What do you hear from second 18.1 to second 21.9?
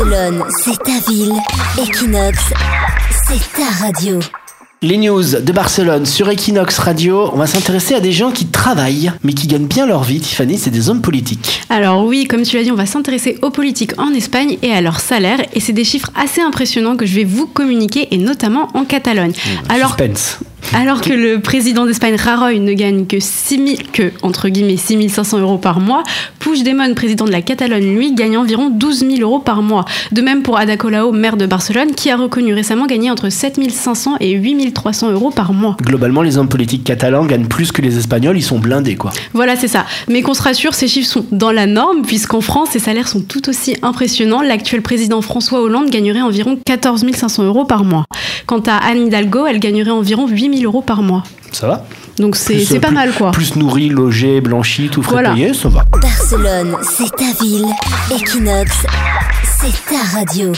et notamment en Catalogne. Alors, Suspense. Alors que le président